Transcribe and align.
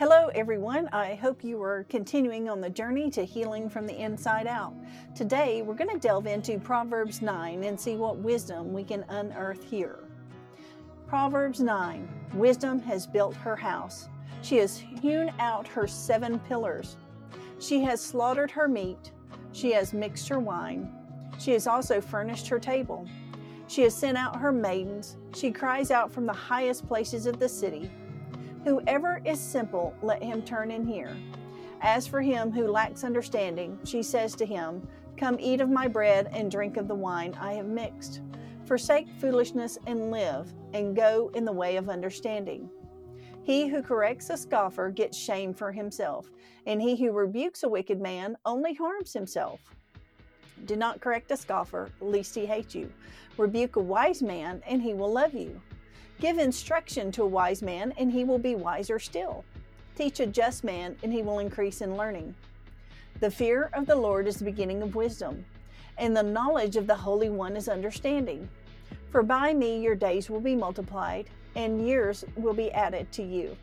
Hello, 0.00 0.30
everyone. 0.34 0.88
I 0.94 1.14
hope 1.16 1.44
you 1.44 1.62
are 1.62 1.84
continuing 1.90 2.48
on 2.48 2.62
the 2.62 2.70
journey 2.70 3.10
to 3.10 3.22
healing 3.22 3.68
from 3.68 3.86
the 3.86 4.02
inside 4.02 4.46
out. 4.46 4.72
Today, 5.14 5.60
we're 5.60 5.74
going 5.74 5.90
to 5.90 5.98
delve 5.98 6.26
into 6.26 6.58
Proverbs 6.58 7.20
9 7.20 7.64
and 7.64 7.78
see 7.78 7.96
what 7.96 8.16
wisdom 8.16 8.72
we 8.72 8.82
can 8.82 9.04
unearth 9.10 9.62
here. 9.62 9.98
Proverbs 11.06 11.60
9 11.60 12.08
Wisdom 12.32 12.78
has 12.80 13.06
built 13.06 13.34
her 13.34 13.54
house. 13.54 14.08
She 14.40 14.56
has 14.56 14.78
hewn 14.78 15.34
out 15.38 15.68
her 15.68 15.86
seven 15.86 16.38
pillars. 16.38 16.96
She 17.58 17.82
has 17.82 18.00
slaughtered 18.00 18.50
her 18.52 18.68
meat. 18.68 19.12
She 19.52 19.70
has 19.72 19.92
mixed 19.92 20.30
her 20.30 20.40
wine. 20.40 20.90
She 21.38 21.50
has 21.50 21.66
also 21.66 22.00
furnished 22.00 22.48
her 22.48 22.58
table. 22.58 23.06
She 23.68 23.82
has 23.82 23.94
sent 23.94 24.16
out 24.16 24.40
her 24.40 24.50
maidens. 24.50 25.18
She 25.34 25.50
cries 25.50 25.90
out 25.90 26.10
from 26.10 26.24
the 26.24 26.32
highest 26.32 26.88
places 26.88 27.26
of 27.26 27.38
the 27.38 27.50
city. 27.50 27.90
Whoever 28.64 29.22
is 29.24 29.40
simple, 29.40 29.94
let 30.02 30.22
him 30.22 30.42
turn 30.42 30.70
in 30.70 30.86
here. 30.86 31.16
As 31.80 32.06
for 32.06 32.20
him 32.20 32.50
who 32.50 32.68
lacks 32.68 33.04
understanding, 33.04 33.78
she 33.84 34.02
says 34.02 34.34
to 34.36 34.44
him, 34.44 34.86
Come 35.16 35.38
eat 35.40 35.60
of 35.60 35.70
my 35.70 35.88
bread 35.88 36.28
and 36.32 36.50
drink 36.50 36.76
of 36.76 36.86
the 36.86 36.94
wine 36.94 37.34
I 37.40 37.54
have 37.54 37.66
mixed. 37.66 38.20
Forsake 38.66 39.08
foolishness 39.18 39.78
and 39.86 40.10
live, 40.10 40.52
and 40.74 40.94
go 40.94 41.30
in 41.34 41.44
the 41.44 41.52
way 41.52 41.76
of 41.76 41.88
understanding. 41.88 42.68
He 43.42 43.66
who 43.66 43.82
corrects 43.82 44.28
a 44.30 44.36
scoffer 44.36 44.90
gets 44.90 45.16
shame 45.16 45.54
for 45.54 45.72
himself, 45.72 46.30
and 46.66 46.80
he 46.82 46.96
who 46.96 47.12
rebukes 47.12 47.62
a 47.62 47.68
wicked 47.68 48.00
man 48.00 48.36
only 48.44 48.74
harms 48.74 49.12
himself. 49.12 49.60
Do 50.66 50.76
not 50.76 51.00
correct 51.00 51.30
a 51.30 51.36
scoffer, 51.36 51.90
lest 52.00 52.34
he 52.34 52.44
hate 52.44 52.74
you. 52.74 52.92
Rebuke 53.38 53.76
a 53.76 53.80
wise 53.80 54.22
man, 54.22 54.62
and 54.66 54.82
he 54.82 54.92
will 54.92 55.10
love 55.10 55.32
you. 55.32 55.60
Give 56.20 56.36
instruction 56.36 57.10
to 57.12 57.22
a 57.22 57.26
wise 57.26 57.62
man, 57.62 57.94
and 57.96 58.12
he 58.12 58.24
will 58.24 58.38
be 58.38 58.54
wiser 58.54 58.98
still. 58.98 59.42
Teach 59.96 60.20
a 60.20 60.26
just 60.26 60.64
man, 60.64 60.94
and 61.02 61.10
he 61.10 61.22
will 61.22 61.38
increase 61.38 61.80
in 61.80 61.96
learning. 61.96 62.34
The 63.20 63.30
fear 63.30 63.70
of 63.72 63.86
the 63.86 63.96
Lord 63.96 64.26
is 64.26 64.36
the 64.36 64.44
beginning 64.44 64.82
of 64.82 64.94
wisdom, 64.94 65.46
and 65.96 66.14
the 66.14 66.22
knowledge 66.22 66.76
of 66.76 66.86
the 66.86 66.94
Holy 66.94 67.30
One 67.30 67.56
is 67.56 67.70
understanding. 67.70 68.46
For 69.10 69.22
by 69.22 69.54
me 69.54 69.80
your 69.80 69.94
days 69.94 70.28
will 70.28 70.40
be 70.40 70.54
multiplied, 70.54 71.30
and 71.56 71.86
years 71.88 72.22
will 72.36 72.54
be 72.54 72.70
added 72.72 73.10
to 73.12 73.22
you. 73.22 73.56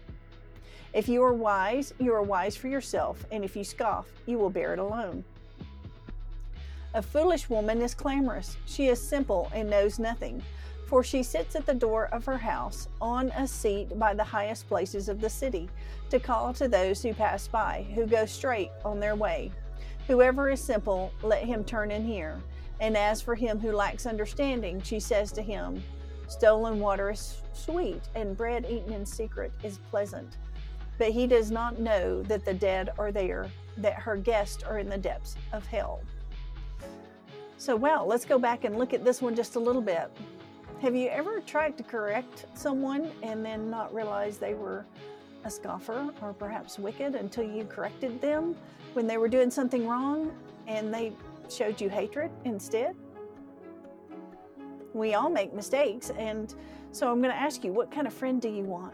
If 0.94 1.08
you 1.08 1.22
are 1.22 1.34
wise, 1.34 1.94
you 2.00 2.12
are 2.12 2.24
wise 2.24 2.58
for 2.58 2.70
yourself, 2.70 3.24
and 3.32 3.46
if 3.46 3.56
you 3.56 3.64
scoff, 3.64 4.08
you 4.26 4.40
will 4.40 4.50
bear 4.50 4.74
it 4.74 4.80
alone. 4.80 5.24
A 6.96 7.04
foolish 7.04 7.52
woman 7.52 7.84
is 7.84 7.94
clamorous. 7.94 8.58
She 8.66 8.88
is 8.88 9.00
simple 9.00 9.52
and 9.54 9.70
knows 9.70 10.00
nothing 10.00 10.42
for 10.88 11.04
she 11.04 11.22
sits 11.22 11.56
at 11.56 11.66
the 11.66 11.74
door 11.74 12.08
of 12.14 12.26
her 12.26 12.38
house 12.38 12.88
on 13.02 13.30
a 13.32 13.46
seat 13.46 14.00
by 14.00 14.14
the 14.14 14.24
highest 14.24 14.68
places 14.70 15.10
of 15.10 15.20
the 15.20 15.30
city 15.30 15.70
to 16.10 16.20
call 16.20 16.54
to 16.54 16.68
those 16.70 17.04
who 17.04 17.14
pass 17.14 17.48
by, 17.48 17.86
who 17.94 18.08
go 18.08 18.26
straight 18.26 18.72
on 18.86 19.00
their 19.00 19.16
way. 19.16 19.52
Whoever 20.08 20.50
is 20.50 20.62
simple, 20.62 21.12
let 21.22 21.44
him 21.44 21.66
turn 21.66 21.92
in 21.92 22.06
here. 22.06 22.42
And 22.80 22.96
as 22.96 23.22
for 23.22 23.36
him 23.36 23.60
who 23.60 23.74
lacks 23.74 24.06
understanding, 24.06 24.82
she 24.82 25.00
says 25.02 25.34
to 25.34 25.42
him, 25.42 25.84
Stolen 26.30 26.80
water 26.80 27.12
is 27.12 27.42
sweet, 27.54 28.02
and 28.16 28.38
bread 28.38 28.66
eaten 28.70 28.94
in 28.94 29.06
secret 29.06 29.52
is 29.64 29.80
pleasant. 29.90 30.38
But 30.98 31.12
he 31.12 31.28
does 31.28 31.52
not 31.52 31.80
know 31.80 32.24
that 32.24 32.46
the 32.46 32.54
dead 32.54 32.92
are 32.98 33.12
there, 33.12 33.50
that 33.78 33.96
her 33.96 34.16
guests 34.16 34.64
are 34.64 34.80
in 34.80 34.90
the 34.90 34.98
depths 34.98 35.36
of 35.52 35.66
hell. 35.66 36.02
So, 37.58 37.76
well, 37.76 38.06
let's 38.06 38.26
go 38.26 38.40
back 38.40 38.64
and 38.64 38.78
look 38.78 38.94
at 38.94 39.04
this 39.04 39.22
one 39.22 39.36
just 39.36 39.56
a 39.56 39.60
little 39.60 39.82
bit. 39.82 40.10
Have 40.82 40.96
you 40.96 41.08
ever 41.08 41.42
tried 41.42 41.76
to 41.78 41.84
correct 41.84 42.46
someone 42.54 43.10
and 43.24 43.44
then 43.44 43.68
not 43.72 43.92
realize 43.92 44.38
they 44.38 44.54
were 44.54 44.86
a 45.44 45.50
scoffer 45.50 46.14
or 46.22 46.34
perhaps 46.34 46.78
wicked 46.78 47.16
until 47.16 47.44
you 47.44 47.66
corrected 47.66 48.22
them 48.22 48.56
when 48.94 49.08
they 49.08 49.18
were 49.18 49.28
doing 49.28 49.50
something 49.50 49.88
wrong 49.88 50.32
and 50.68 50.94
they 50.94 51.14
showed 51.50 51.82
you 51.82 51.90
hatred 51.90 52.30
instead? 52.46 52.96
We 54.94 55.16
all 55.16 55.32
make 55.32 55.52
mistakes, 55.52 56.12
and 56.12 56.54
so 56.92 57.12
I'm 57.12 57.22
going 57.22 57.34
to 57.34 57.40
ask 57.40 57.64
you 57.64 57.74
what 57.74 57.92
kind 57.92 58.06
of 58.06 58.14
friend 58.14 58.40
do 58.40 58.50
you 58.50 58.64
want? 58.64 58.94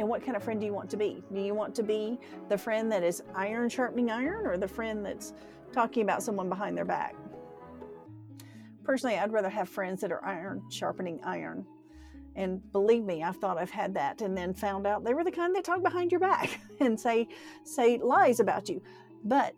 And 0.00 0.08
what 0.08 0.24
kind 0.24 0.36
of 0.36 0.42
friend 0.42 0.58
do 0.58 0.66
you 0.66 0.72
want 0.72 0.90
to 0.90 0.96
be? 0.96 1.22
Do 1.32 1.40
you 1.40 1.54
want 1.54 1.76
to 1.76 1.84
be 1.84 2.18
the 2.48 2.58
friend 2.58 2.90
that 2.90 3.04
is 3.04 3.22
iron 3.36 3.68
sharpening 3.68 4.10
iron 4.10 4.46
or 4.46 4.56
the 4.56 4.68
friend 4.68 5.06
that's 5.06 5.32
talking 5.72 6.02
about 6.02 6.24
someone 6.24 6.48
behind 6.48 6.76
their 6.76 6.84
back? 6.84 7.14
Personally, 8.84 9.18
I'd 9.18 9.32
rather 9.32 9.48
have 9.48 9.68
friends 9.68 10.00
that 10.00 10.12
are 10.12 10.24
iron 10.24 10.62
sharpening 10.70 11.20
iron. 11.24 11.64
And 12.36 12.60
believe 12.72 13.04
me, 13.04 13.22
I've 13.22 13.36
thought 13.36 13.58
I've 13.58 13.70
had 13.70 13.94
that 13.94 14.22
and 14.22 14.36
then 14.36 14.54
found 14.54 14.86
out 14.86 15.04
they 15.04 15.14
were 15.14 15.24
the 15.24 15.32
kind 15.32 15.54
that 15.56 15.64
talk 15.64 15.82
behind 15.82 16.12
your 16.12 16.20
back 16.20 16.60
and 16.80 16.98
say 16.98 17.28
say 17.64 17.98
lies 17.98 18.40
about 18.40 18.68
you. 18.68 18.80
But 19.24 19.54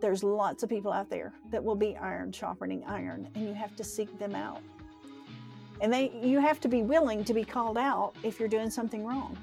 there's 0.00 0.22
lots 0.22 0.62
of 0.62 0.68
people 0.68 0.92
out 0.92 1.08
there 1.08 1.32
that 1.50 1.62
will 1.62 1.76
be 1.76 1.96
iron 1.96 2.32
sharpening 2.32 2.84
iron 2.84 3.28
and 3.34 3.46
you 3.46 3.54
have 3.54 3.76
to 3.76 3.84
seek 3.84 4.18
them 4.18 4.34
out. 4.34 4.60
And 5.80 5.92
they 5.92 6.12
you 6.22 6.40
have 6.40 6.60
to 6.60 6.68
be 6.68 6.82
willing 6.82 7.24
to 7.24 7.34
be 7.34 7.44
called 7.44 7.78
out 7.78 8.14
if 8.22 8.40
you're 8.40 8.48
doing 8.48 8.70
something 8.70 9.04
wrong. 9.04 9.36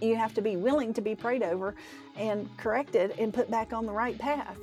You 0.00 0.16
have 0.16 0.34
to 0.34 0.42
be 0.42 0.56
willing 0.56 0.92
to 0.94 1.00
be 1.00 1.14
prayed 1.14 1.42
over 1.42 1.74
and 2.16 2.54
corrected 2.56 3.12
and 3.18 3.32
put 3.32 3.50
back 3.50 3.72
on 3.72 3.86
the 3.86 3.92
right 3.92 4.18
path 4.18 4.58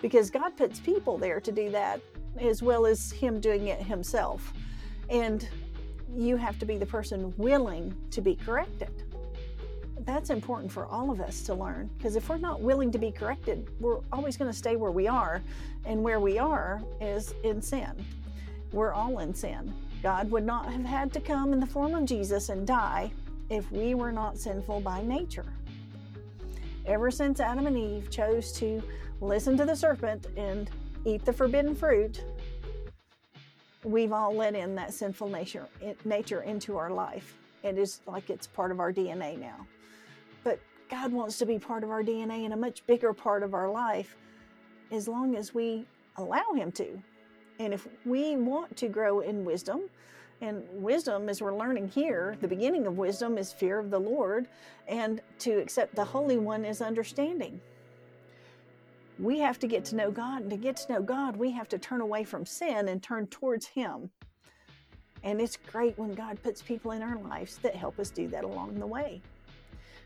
because 0.00 0.30
God 0.30 0.56
puts 0.56 0.80
people 0.80 1.18
there 1.18 1.40
to 1.40 1.52
do 1.52 1.70
that 1.70 2.00
as 2.40 2.62
well 2.62 2.86
as 2.86 3.10
Him 3.12 3.40
doing 3.40 3.68
it 3.68 3.80
Himself. 3.80 4.52
And 5.10 5.48
you 6.14 6.36
have 6.36 6.58
to 6.58 6.66
be 6.66 6.78
the 6.78 6.86
person 6.86 7.34
willing 7.36 7.94
to 8.10 8.20
be 8.20 8.34
corrected. 8.34 8.90
That's 10.00 10.30
important 10.30 10.72
for 10.72 10.86
all 10.86 11.10
of 11.10 11.20
us 11.20 11.42
to 11.42 11.54
learn 11.54 11.90
because 11.98 12.16
if 12.16 12.28
we're 12.28 12.38
not 12.38 12.62
willing 12.62 12.90
to 12.92 12.98
be 12.98 13.10
corrected, 13.10 13.68
we're 13.80 14.00
always 14.12 14.36
going 14.36 14.50
to 14.50 14.56
stay 14.56 14.76
where 14.76 14.90
we 14.90 15.06
are. 15.06 15.42
And 15.84 16.02
where 16.02 16.20
we 16.20 16.38
are 16.38 16.82
is 17.00 17.34
in 17.44 17.62
sin. 17.62 17.92
We're 18.72 18.92
all 18.92 19.20
in 19.20 19.34
sin. 19.34 19.72
God 20.02 20.30
would 20.30 20.44
not 20.44 20.70
have 20.70 20.84
had 20.84 21.12
to 21.14 21.20
come 21.20 21.52
in 21.52 21.60
the 21.60 21.66
form 21.66 21.94
of 21.94 22.04
Jesus 22.04 22.50
and 22.50 22.66
die 22.66 23.10
if 23.50 23.70
we 23.72 23.94
were 23.94 24.12
not 24.12 24.38
sinful 24.38 24.80
by 24.80 25.02
nature. 25.02 25.46
Ever 26.88 27.10
since 27.10 27.38
Adam 27.38 27.66
and 27.66 27.76
Eve 27.76 28.08
chose 28.08 28.50
to 28.52 28.82
listen 29.20 29.58
to 29.58 29.66
the 29.66 29.76
serpent 29.76 30.26
and 30.38 30.70
eat 31.04 31.22
the 31.22 31.32
forbidden 31.32 31.74
fruit, 31.74 32.24
we've 33.84 34.10
all 34.10 34.34
let 34.34 34.54
in 34.54 34.74
that 34.76 34.94
sinful 34.94 35.28
nature, 35.28 35.68
nature 36.06 36.40
into 36.40 36.78
our 36.78 36.88
life. 36.88 37.36
It 37.62 37.76
is 37.76 38.00
like 38.06 38.30
it's 38.30 38.46
part 38.46 38.70
of 38.70 38.80
our 38.80 38.90
DNA 38.90 39.38
now. 39.38 39.66
But 40.44 40.60
God 40.88 41.12
wants 41.12 41.36
to 41.40 41.46
be 41.46 41.58
part 41.58 41.84
of 41.84 41.90
our 41.90 42.02
DNA 42.02 42.46
and 42.46 42.54
a 42.54 42.56
much 42.56 42.86
bigger 42.86 43.12
part 43.12 43.42
of 43.42 43.52
our 43.52 43.70
life 43.70 44.16
as 44.90 45.06
long 45.06 45.36
as 45.36 45.52
we 45.52 45.84
allow 46.16 46.54
Him 46.54 46.72
to. 46.72 47.02
And 47.58 47.74
if 47.74 47.86
we 48.06 48.36
want 48.36 48.74
to 48.78 48.88
grow 48.88 49.20
in 49.20 49.44
wisdom, 49.44 49.90
and 50.40 50.62
wisdom, 50.72 51.28
as 51.28 51.42
we're 51.42 51.56
learning 51.56 51.88
here, 51.88 52.36
the 52.40 52.48
beginning 52.48 52.86
of 52.86 52.96
wisdom 52.96 53.38
is 53.38 53.52
fear 53.52 53.78
of 53.78 53.90
the 53.90 53.98
Lord, 53.98 54.46
and 54.86 55.20
to 55.40 55.58
accept 55.58 55.94
the 55.94 56.04
Holy 56.04 56.38
One 56.38 56.64
is 56.64 56.80
understanding 56.80 57.60
we 59.18 59.38
have 59.40 59.58
to 59.58 59.66
get 59.66 59.84
to 59.86 59.96
know 59.96 60.10
God. 60.10 60.42
And 60.42 60.50
to 60.50 60.56
get 60.56 60.76
to 60.76 60.92
know 60.92 61.02
God, 61.02 61.36
we 61.36 61.50
have 61.52 61.68
to 61.70 61.78
turn 61.78 62.00
away 62.00 62.24
from 62.24 62.46
sin 62.46 62.88
and 62.88 63.02
turn 63.02 63.26
towards 63.26 63.66
Him. 63.66 64.10
And 65.24 65.40
it's 65.40 65.56
great 65.56 65.98
when 65.98 66.14
God 66.14 66.40
puts 66.42 66.62
people 66.62 66.92
in 66.92 67.02
our 67.02 67.16
lives 67.16 67.58
that 67.58 67.74
help 67.74 67.98
us 67.98 68.10
do 68.10 68.28
that 68.28 68.44
along 68.44 68.78
the 68.78 68.86
way. 68.86 69.20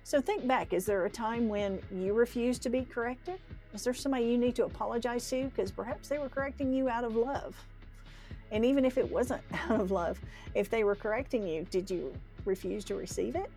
So 0.04 0.20
think 0.20 0.46
back 0.46 0.72
is 0.72 0.86
there 0.86 1.04
a 1.04 1.10
time 1.10 1.48
when 1.48 1.80
you 1.94 2.14
refused 2.14 2.62
to 2.62 2.70
be 2.70 2.82
corrected? 2.82 3.38
Is 3.74 3.84
there 3.84 3.94
somebody 3.94 4.24
you 4.24 4.38
need 4.38 4.56
to 4.56 4.64
apologize 4.64 5.28
to? 5.30 5.44
Because 5.44 5.70
perhaps 5.70 6.08
they 6.08 6.18
were 6.18 6.28
correcting 6.28 6.72
you 6.72 6.88
out 6.88 7.04
of 7.04 7.14
love. 7.14 7.54
And 8.52 8.66
even 8.66 8.84
if 8.84 8.98
it 8.98 9.10
wasn't 9.10 9.42
out 9.68 9.80
of 9.80 9.90
love, 9.90 10.20
if 10.54 10.70
they 10.70 10.84
were 10.84 10.94
correcting 10.94 11.46
you, 11.46 11.66
did 11.70 11.90
you 11.90 12.12
refuse 12.44 12.84
to 12.84 12.94
receive 12.94 13.34
it? 13.34 13.50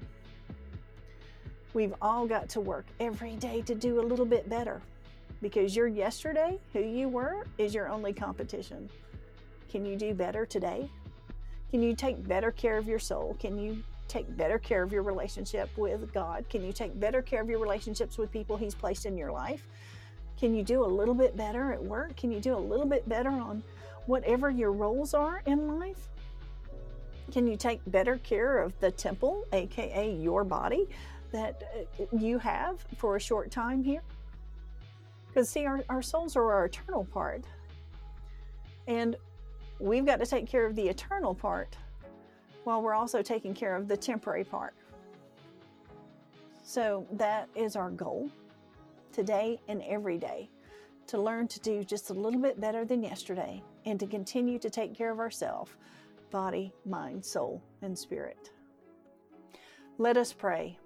We've 1.74 1.94
all 2.02 2.26
got 2.26 2.48
to 2.50 2.62
work 2.62 2.86
every 3.02 3.36
day 3.36 3.62
to 3.64 3.76
do 3.76 4.00
a 4.00 4.02
little 4.04 4.26
bit 4.26 4.50
better 4.50 4.82
because 5.42 5.76
your 5.76 5.88
yesterday, 5.88 6.58
who 6.72 6.80
you 6.80 7.10
were, 7.10 7.46
is 7.58 7.76
your 7.76 7.90
only 7.90 8.14
competition. 8.14 8.90
Can 9.70 9.86
you 9.86 9.98
do 9.98 10.14
better 10.14 10.46
today? 10.46 10.90
Can 11.72 11.84
you 11.84 11.94
take 11.94 12.26
better 12.26 12.52
care 12.52 12.78
of 12.78 12.88
your 12.88 13.00
soul? 13.00 13.36
Can 13.40 13.58
you 13.58 13.84
take 14.08 14.38
better 14.38 14.58
care 14.58 14.84
of 14.84 14.94
your 14.94 15.04
relationship 15.04 15.70
with 15.78 16.14
God? 16.14 16.46
Can 16.50 16.64
you 16.64 16.72
take 16.72 16.98
better 16.98 17.22
care 17.22 17.42
of 17.42 17.50
your 17.50 17.60
relationships 17.60 18.18
with 18.18 18.32
people 18.32 18.56
He's 18.56 18.74
placed 18.74 19.06
in 19.06 19.18
your 19.18 19.34
life? 19.34 19.68
Can 20.40 20.56
you 20.56 20.64
do 20.64 20.86
a 20.86 20.88
little 20.88 21.14
bit 21.14 21.36
better 21.36 21.74
at 21.74 21.84
work? 21.84 22.16
Can 22.16 22.32
you 22.32 22.40
do 22.40 22.56
a 22.56 22.60
little 22.60 22.86
bit 22.86 23.08
better 23.10 23.30
on 23.30 23.62
whatever 24.06 24.50
your 24.50 24.72
roles 24.72 25.14
are 25.14 25.42
in 25.46 25.80
life? 25.80 26.10
Can 27.32 27.48
you 27.48 27.58
take 27.58 27.82
better 27.88 28.18
care 28.18 28.60
of 28.60 28.80
the 28.80 28.92
temple, 28.92 29.46
aka 29.52 30.14
your 30.14 30.44
body, 30.44 30.88
that 31.32 31.64
uh, 32.00 32.06
you 32.16 32.38
have 32.38 32.86
for 32.98 33.16
a 33.16 33.20
short 33.20 33.52
time 33.52 33.84
here? 33.84 34.04
Because, 35.28 35.50
see, 35.50 35.66
our, 35.66 35.84
our 35.90 36.02
souls 36.02 36.36
are 36.36 36.52
our 36.52 36.66
eternal 36.66 37.06
part. 37.06 37.44
And 38.88 39.16
we've 39.80 40.06
got 40.06 40.20
to 40.20 40.26
take 40.26 40.48
care 40.48 40.66
of 40.66 40.76
the 40.76 40.88
eternal 40.88 41.34
part 41.34 41.76
while 42.64 42.82
we're 42.82 42.94
also 42.94 43.22
taking 43.22 43.54
care 43.54 43.76
of 43.76 43.88
the 43.88 43.98
temporary 43.98 44.44
part. 44.44 44.74
So 46.64 47.06
that 47.12 47.50
is 47.56 47.76
our 47.76 47.90
goal 47.90 48.30
today 49.12 49.60
and 49.68 49.82
every 49.84 50.18
day 50.18 50.50
to 51.08 51.22
learn 51.22 51.48
to 51.48 51.60
do 51.60 51.84
just 51.84 52.10
a 52.10 52.14
little 52.14 52.40
bit 52.40 52.60
better 52.60 52.86
than 52.86 53.04
yesterday 53.04 53.62
and 53.86 54.00
to 54.00 54.08
continue 54.08 54.60
to 54.60 54.70
take 54.70 54.96
care 54.96 55.12
of 55.12 55.20
ourselves 55.20 55.72
body, 56.32 56.74
mind, 56.86 57.24
soul, 57.24 57.64
and 57.82 57.98
spirit. 57.98 58.52
Let 59.98 60.18
us 60.18 60.34
pray. 60.34 60.78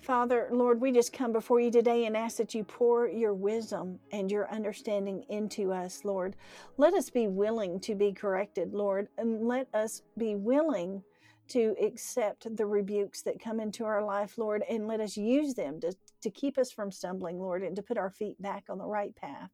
Father, 0.00 0.48
Lord, 0.50 0.80
we 0.80 0.90
just 0.90 1.12
come 1.12 1.32
before 1.32 1.60
you 1.60 1.70
today 1.70 2.06
and 2.06 2.16
ask 2.16 2.38
that 2.38 2.52
you 2.52 2.64
pour 2.64 3.06
your 3.06 3.34
wisdom 3.34 4.00
and 4.10 4.28
your 4.28 4.50
understanding 4.50 5.24
into 5.28 5.72
us, 5.72 6.04
Lord. 6.04 6.34
Let 6.76 6.94
us 6.94 7.08
be 7.08 7.28
willing 7.28 7.78
to 7.80 7.94
be 7.94 8.12
corrected, 8.12 8.74
Lord, 8.74 9.06
and 9.16 9.46
let 9.46 9.72
us 9.72 10.02
be 10.18 10.34
willing 10.34 11.04
to 11.48 11.76
accept 11.80 12.56
the 12.56 12.66
rebukes 12.66 13.22
that 13.22 13.40
come 13.40 13.60
into 13.60 13.84
our 13.84 14.02
life, 14.02 14.38
Lord, 14.38 14.64
and 14.68 14.88
let 14.88 15.00
us 15.00 15.16
use 15.16 15.54
them 15.54 15.78
to, 15.80 15.94
to 16.22 16.30
keep 16.30 16.58
us 16.58 16.72
from 16.72 16.90
stumbling, 16.90 17.38
Lord, 17.38 17.62
and 17.62 17.76
to 17.76 17.82
put 17.82 17.98
our 17.98 18.10
feet 18.10 18.40
back 18.42 18.64
on 18.68 18.78
the 18.78 18.86
right 18.86 19.14
path, 19.14 19.50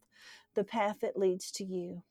the 0.55 0.65
path 0.65 0.97
that 1.03 1.19
leads 1.19 1.51
to 1.53 1.65
you. 1.65 2.03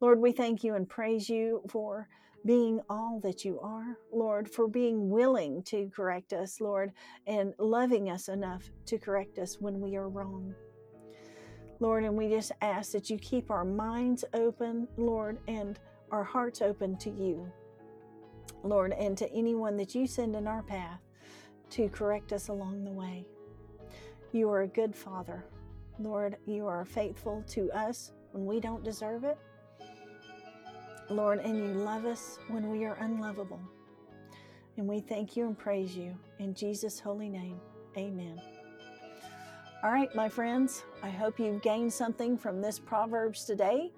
Lord, 0.00 0.18
we 0.18 0.32
thank 0.32 0.64
you 0.64 0.74
and 0.76 0.88
praise 0.88 1.28
you 1.28 1.62
for 1.68 2.08
being 2.46 2.80
all 2.88 3.20
that 3.22 3.44
you 3.44 3.60
are, 3.60 3.98
Lord, 4.10 4.50
for 4.50 4.66
being 4.66 5.10
willing 5.10 5.62
to 5.64 5.90
correct 5.94 6.32
us, 6.32 6.58
Lord, 6.58 6.92
and 7.26 7.52
loving 7.58 8.08
us 8.08 8.28
enough 8.28 8.70
to 8.86 8.96
correct 8.96 9.38
us 9.38 9.60
when 9.60 9.78
we 9.78 9.96
are 9.96 10.08
wrong. 10.08 10.54
Lord, 11.80 12.04
and 12.04 12.16
we 12.16 12.30
just 12.30 12.52
ask 12.62 12.92
that 12.92 13.10
you 13.10 13.18
keep 13.18 13.50
our 13.50 13.64
minds 13.64 14.24
open, 14.32 14.88
Lord, 14.96 15.38
and 15.48 15.78
our 16.10 16.24
hearts 16.24 16.62
open 16.62 16.96
to 16.98 17.10
you. 17.10 17.50
Lord, 18.62 18.92
and 18.92 19.18
to 19.18 19.30
anyone 19.32 19.76
that 19.76 19.94
you 19.94 20.06
send 20.06 20.34
in 20.34 20.46
our 20.46 20.62
path 20.62 21.00
to 21.70 21.90
correct 21.90 22.32
us 22.32 22.48
along 22.48 22.84
the 22.84 22.90
way. 22.90 23.26
You 24.32 24.50
are 24.50 24.62
a 24.62 24.68
good 24.68 24.96
Father. 24.96 25.44
Lord, 25.98 26.36
you 26.46 26.66
are 26.66 26.86
faithful 26.86 27.44
to 27.48 27.70
us 27.72 28.12
when 28.32 28.46
we 28.46 28.60
don't 28.60 28.82
deserve 28.82 29.24
it. 29.24 29.38
Lord, 31.10 31.40
and 31.40 31.56
you 31.56 31.64
love 31.64 32.04
us 32.04 32.38
when 32.48 32.70
we 32.70 32.84
are 32.84 32.96
unlovable. 33.00 33.60
And 34.76 34.86
we 34.86 35.00
thank 35.00 35.36
you 35.36 35.46
and 35.46 35.58
praise 35.58 35.96
you 35.96 36.16
in 36.38 36.54
Jesus' 36.54 37.00
holy 37.00 37.28
name. 37.28 37.60
Amen. 37.96 38.40
All 39.82 39.90
right, 39.90 40.14
my 40.14 40.28
friends, 40.28 40.84
I 41.02 41.10
hope 41.10 41.40
you've 41.40 41.62
gained 41.62 41.92
something 41.92 42.38
from 42.38 42.60
this 42.60 42.78
Proverbs 42.78 43.44
today. 43.44 43.90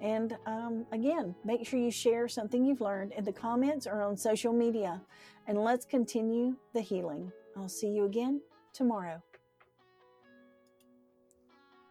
And 0.00 0.36
um, 0.46 0.86
again, 0.92 1.34
make 1.44 1.66
sure 1.66 1.78
you 1.78 1.90
share 1.90 2.28
something 2.28 2.64
you've 2.64 2.80
learned 2.80 3.12
in 3.12 3.24
the 3.24 3.32
comments 3.32 3.86
or 3.86 4.02
on 4.02 4.16
social 4.16 4.52
media. 4.52 5.00
And 5.46 5.62
let's 5.62 5.86
continue 5.86 6.56
the 6.74 6.80
healing. 6.80 7.30
I'll 7.56 7.68
see 7.68 7.88
you 7.88 8.04
again 8.04 8.40
tomorrow. 8.72 9.22